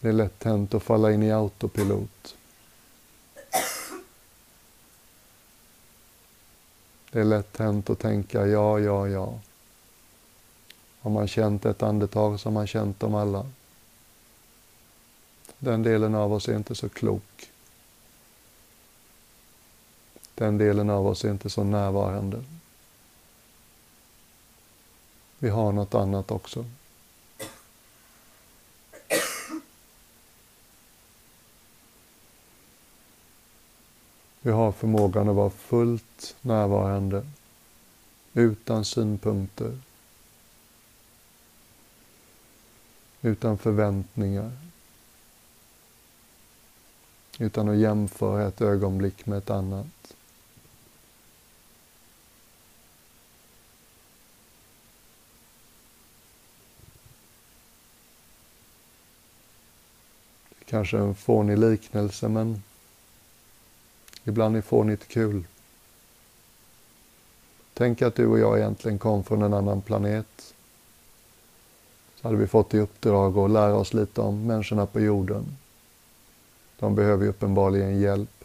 Det 0.00 0.08
är 0.08 0.12
lätt 0.12 0.44
hänt 0.44 0.74
att 0.74 0.82
falla 0.82 1.12
in 1.12 1.22
i 1.22 1.32
autopilot. 1.32 2.36
Det 7.10 7.20
är 7.20 7.24
lätt 7.24 7.56
hänt 7.56 7.90
att 7.90 7.98
tänka 7.98 8.46
ja, 8.46 8.78
ja, 8.78 9.08
ja. 9.08 9.38
Har 11.00 11.10
man 11.10 11.28
känt 11.28 11.64
ett 11.64 11.82
andetag 11.82 12.40
så 12.40 12.48
har 12.48 12.54
man 12.54 12.66
känt 12.66 13.00
dem 13.00 13.14
alla. 13.14 13.46
Den 15.58 15.82
delen 15.82 16.14
av 16.14 16.32
oss 16.32 16.48
är 16.48 16.56
inte 16.56 16.74
så 16.74 16.88
klok. 16.88 17.50
Den 20.34 20.58
delen 20.58 20.90
av 20.90 21.06
oss 21.06 21.24
är 21.24 21.30
inte 21.30 21.50
så 21.50 21.64
närvarande. 21.64 22.44
Vi 25.42 25.48
har 25.48 25.72
något 25.72 25.94
annat 25.94 26.30
också. 26.30 26.64
Vi 34.42 34.50
har 34.50 34.72
förmågan 34.72 35.28
att 35.28 35.36
vara 35.36 35.50
fullt 35.50 36.36
närvarande, 36.40 37.26
utan 38.32 38.84
synpunkter, 38.84 39.78
utan 43.22 43.58
förväntningar, 43.58 44.52
utan 47.38 47.68
att 47.68 47.76
jämföra 47.76 48.48
ett 48.48 48.60
ögonblick 48.60 49.26
med 49.26 49.38
ett 49.38 49.50
annat. 49.50 50.14
Kanske 60.70 60.98
en 60.98 61.14
fånig 61.14 61.58
liknelse, 61.58 62.28
men 62.28 62.62
ibland 64.24 64.56
är 64.56 64.60
fånigt 64.60 65.08
kul. 65.08 65.44
Tänk 67.74 68.02
att 68.02 68.14
du 68.14 68.26
och 68.26 68.38
jag 68.38 68.58
egentligen 68.58 68.98
kom 68.98 69.24
från 69.24 69.42
en 69.42 69.54
annan 69.54 69.82
planet. 69.82 70.54
Så 72.16 72.28
hade 72.28 72.36
vi 72.36 72.46
fått 72.46 72.74
i 72.74 72.78
uppdrag 72.78 73.38
att 73.38 73.50
lära 73.50 73.74
oss 73.74 73.94
lite 73.94 74.20
om 74.20 74.46
människorna 74.46 74.86
på 74.86 75.00
jorden. 75.00 75.56
De 76.78 76.94
behöver 76.94 77.24
ju 77.24 77.30
uppenbarligen 77.30 78.00
hjälp. 78.00 78.44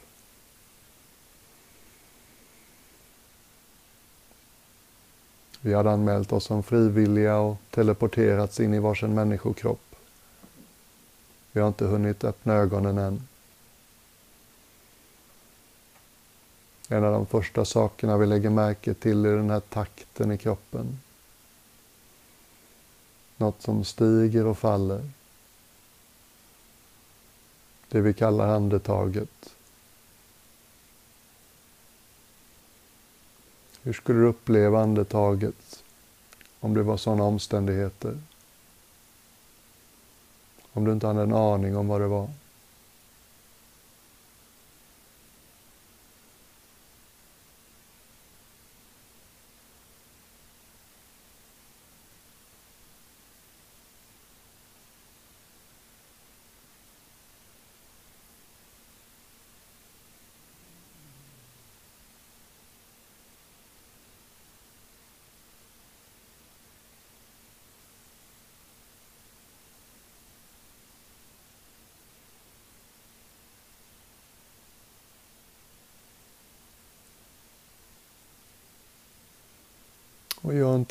Vi 5.62 5.74
hade 5.74 5.92
anmält 5.92 6.32
oss 6.32 6.46
som 6.46 6.64
frivilliga 6.64 7.38
och 7.38 7.58
teleporterats 7.70 8.60
in 8.60 8.74
i 8.74 8.80
varsin 8.80 9.14
människokropp. 9.14 9.85
Vi 11.56 11.62
har 11.62 11.68
inte 11.68 11.86
hunnit 11.86 12.24
öppna 12.24 12.54
ögonen 12.54 12.98
än. 12.98 13.28
En 16.90 17.04
av 17.04 17.12
de 17.12 17.26
första 17.26 17.66
sakerna 17.66 18.18
vi 18.18 18.26
lägger 18.26 18.50
märke 18.50 18.94
till 18.94 19.26
är 19.26 19.36
den 19.36 19.50
här 19.50 19.60
takten 19.60 20.32
i 20.32 20.38
kroppen. 20.38 21.00
Något 23.38 23.62
som 23.62 23.84
stiger 23.84 24.46
och 24.46 24.58
faller. 24.58 25.10
Det 27.90 28.02
vi 28.02 28.14
kallar 28.14 28.48
andetaget. 28.48 29.56
Hur 33.82 33.94
skulle 33.94 34.20
du 34.20 34.26
uppleva 34.26 34.82
andetaget 34.82 35.84
om 36.60 36.74
det 36.74 36.84
var 36.84 36.98
sådana 36.98 37.24
omständigheter? 37.24 38.20
Om 40.76 40.86
du 40.86 40.92
inte 40.92 41.08
hade 41.08 41.22
en 41.22 41.34
aning 41.34 41.78
om 41.78 41.88
vad 41.88 42.02
det 42.02 42.08
var. 42.08 42.28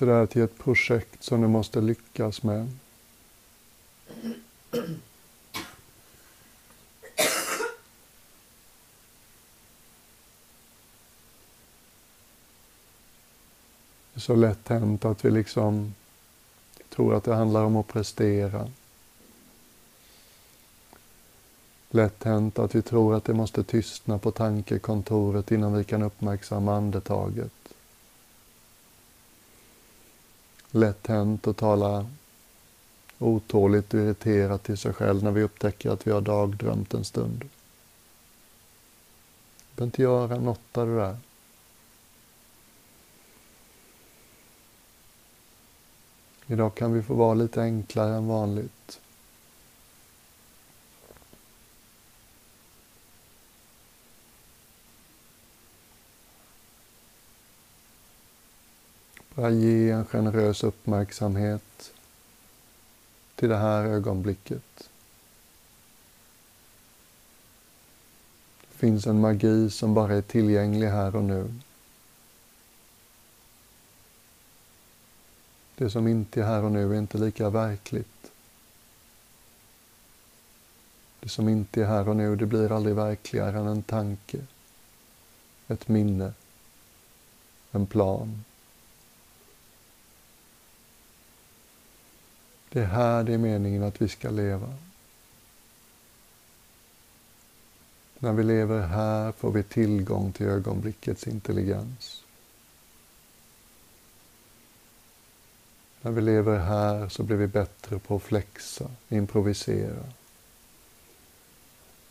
Det 0.07 0.15
här 0.15 0.27
till 0.27 0.43
ett 0.43 0.59
projekt 0.59 1.23
som 1.23 1.41
du 1.41 1.49
måste 1.49 1.81
lyckas 1.81 2.43
med. 2.43 2.69
Det 14.15 14.19
är 14.19 14.21
så 14.21 14.35
lätt 14.35 14.69
hänt 14.69 15.05
att 15.05 15.25
vi 15.25 15.31
liksom 15.31 15.95
tror 16.89 17.15
att 17.15 17.25
det 17.25 17.35
handlar 17.35 17.65
om 17.65 17.77
att 17.77 17.89
prestera. 17.89 18.71
Lätt 21.91 22.25
hänt 22.25 22.59
att 22.59 22.75
vi 22.75 22.83
tror 22.83 23.15
att 23.15 23.25
det 23.25 23.35
måste 23.35 23.65
tystna 23.65 24.19
på 24.19 24.31
tankekontoret 24.31 25.53
innan 25.53 25.75
vi 25.75 25.85
kan 25.85 26.03
uppmärksamma 26.03 26.77
andetaget. 26.77 27.64
Lätt 30.77 31.07
hänt 31.07 31.47
att 31.47 31.57
tala 31.57 32.07
otåligt 33.19 33.95
och 33.95 34.01
irriterat 34.01 34.63
till 34.63 34.77
sig 34.77 34.93
själv 34.93 35.23
när 35.23 35.31
vi 35.31 35.43
upptäcker 35.43 35.91
att 35.91 36.07
vi 36.07 36.11
har 36.11 36.21
dagdrömt 36.21 36.95
en 36.95 37.05
stund. 37.05 37.39
Du 37.41 37.47
behöver 39.77 39.87
inte 39.87 40.03
göra 40.03 40.39
något 40.39 40.79
av 40.79 40.87
det 40.87 40.97
där. 40.97 41.17
Idag 46.47 46.75
kan 46.75 46.93
vi 46.93 47.03
få 47.03 47.15
vara 47.15 47.35
lite 47.35 47.63
enklare 47.63 48.15
än 48.15 48.27
vanligt. 48.27 49.01
Bara 59.35 59.51
ge 59.51 59.91
en 59.91 60.07
generös 60.07 60.65
uppmärksamhet 60.65 61.93
till 63.35 63.49
det 63.49 63.57
här 63.57 63.85
ögonblicket. 63.85 64.91
Det 68.61 68.79
finns 68.79 69.07
en 69.07 69.21
magi 69.21 69.71
som 69.71 69.95
bara 69.95 70.15
är 70.15 70.23
tillgänglig 70.23 70.89
här 70.89 71.17
och 71.17 71.25
nu. 71.25 71.55
Det 75.77 75.91
som 75.91 76.09
inte 76.09 76.41
är 76.41 76.45
här 76.45 76.63
och 76.63 76.73
nu 76.73 76.95
är 76.95 76.99
inte 76.99 77.19
lika 77.19 77.51
verkligt. 77.51 78.31
Det 81.21 81.29
som 81.29 81.49
inte 81.49 81.83
är 81.83 81.87
här 81.87 82.09
och 82.09 82.17
nu, 82.17 82.37
det 82.37 82.47
blir 82.47 82.73
aldrig 82.73 82.97
verkligare 82.97 83.59
än 83.59 83.67
en 83.67 83.83
tanke, 83.83 84.39
ett 85.69 85.89
minne, 85.89 86.33
en 87.71 87.87
plan. 87.87 88.45
Det 92.75 92.81
är 92.81 92.87
här 92.87 93.25
det 93.25 93.35
är 93.35 93.39
meningen 93.39 93.83
att 93.83 94.03
vi 94.03 94.09
ska 94.09 94.31
leva. 94.31 94.75
När 98.19 98.33
vi 98.33 98.43
lever 98.43 98.87
här 98.87 99.33
får 99.33 99.51
vi 99.51 99.63
tillgång 99.63 100.33
till 100.33 100.47
ögonblickets 100.47 101.27
intelligens. 101.27 102.25
När 106.03 106.11
vi 106.11 106.21
lever 106.21 106.59
här 106.59 107.09
så 107.09 107.23
blir 107.23 107.37
vi 107.37 107.47
bättre 107.47 107.99
på 107.99 108.17
att 108.17 108.23
flexa, 108.23 108.91
improvisera, 109.09 110.05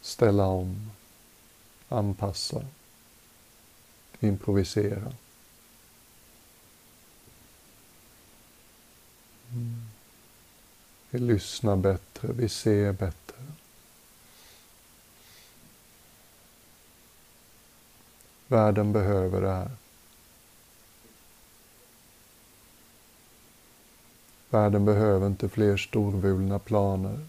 ställa 0.01 0.45
om, 0.45 0.91
anpassa, 1.89 2.65
improvisera. 4.19 5.13
Mm. 9.51 9.92
Vi 11.13 11.19
lyssnar 11.19 11.75
bättre, 11.75 12.33
vi 12.33 12.49
ser 12.49 12.93
bättre. 12.93 13.35
Världen 18.47 18.93
behöver 18.93 19.41
det 19.41 19.49
här. 19.51 19.71
Världen 24.49 24.85
behöver 24.85 25.27
inte 25.27 25.49
fler 25.49 25.77
storvulna 25.77 26.59
planer. 26.59 27.19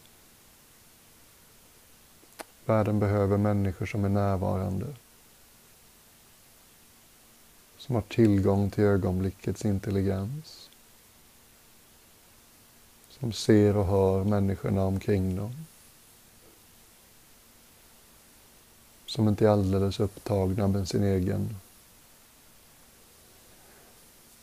Världen 2.65 3.01
behöver 3.01 3.37
människor 3.37 3.87
som 3.87 4.05
är 4.05 4.09
närvarande. 4.09 4.87
Som 7.79 7.95
har 7.95 8.03
tillgång 8.03 8.71
till 8.71 8.85
ögonblickets 8.85 9.65
intelligens. 9.65 10.64
De 13.25 13.33
ser 13.33 13.77
och 13.77 13.87
hör 13.87 14.25
människorna 14.25 14.85
omkring 14.85 15.37
dem. 15.37 15.55
Som 19.07 19.29
inte 19.29 19.45
är 19.45 19.49
alldeles 19.49 20.01
upptagna 20.01 20.69
med 20.69 20.89
sin 20.89 21.03
egen 21.03 21.57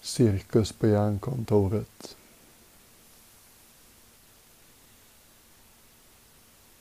cirkus 0.02 0.72
på 0.72 0.88
hjärnkontoret. 0.88 2.18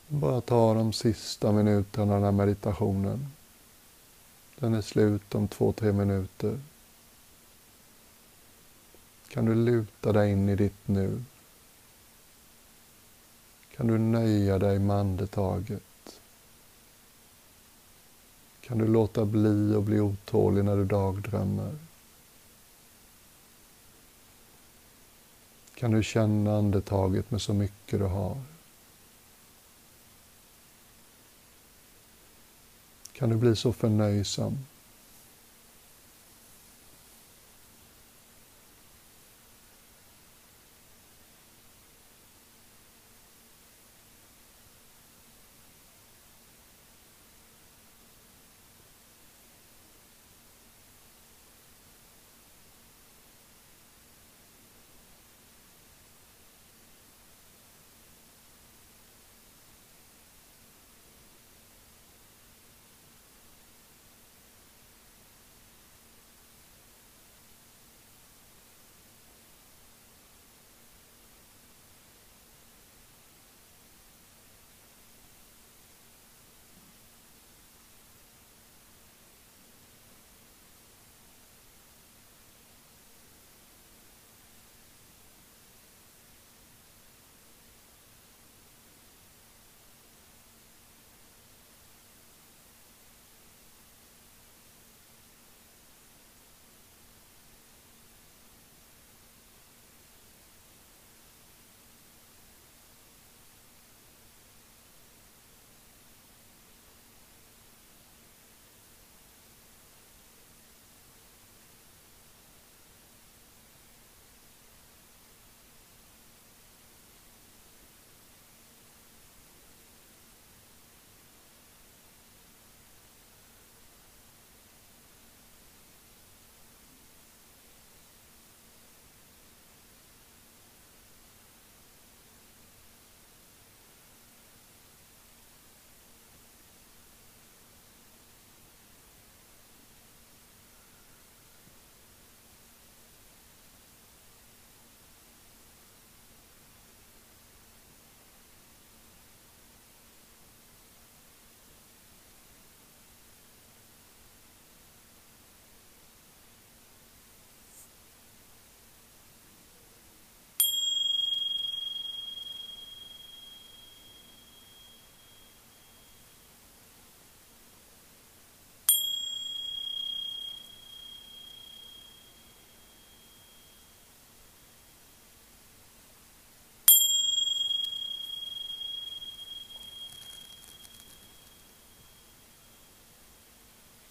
Bara 0.07 0.41
ta 0.41 0.73
de 0.73 0.93
sista 0.93 1.51
minuterna 1.51 2.13
av 2.15 2.21
den 2.21 2.23
här 2.23 2.45
meditationen. 2.45 3.31
Den 4.55 4.73
är 4.73 4.81
slut 4.81 5.35
om 5.35 5.47
två, 5.47 5.71
tre 5.71 5.91
minuter. 5.91 6.59
Kan 9.27 9.45
du 9.45 9.55
luta 9.55 10.11
dig 10.11 10.31
in 10.31 10.49
i 10.49 10.55
ditt 10.55 10.87
nu? 10.87 11.23
Kan 13.81 13.87
du 13.87 13.97
nöja 13.97 14.59
dig 14.59 14.79
med 14.79 14.95
andetaget? 14.95 16.21
Kan 18.61 18.77
du 18.77 18.87
låta 18.87 19.25
bli 19.25 19.75
och 19.75 19.83
bli 19.83 19.99
otålig 19.99 20.65
när 20.65 20.77
du 20.77 20.85
dagdrömmer? 20.85 21.75
Kan 25.75 25.91
du 25.91 26.03
känna 26.03 26.57
andetaget 26.57 27.31
med 27.31 27.41
så 27.41 27.53
mycket 27.53 27.99
du 27.99 28.05
har? 28.05 28.37
Kan 33.13 33.29
du 33.29 33.35
bli 33.35 33.55
så 33.55 33.73
förnöjsam? 33.73 34.57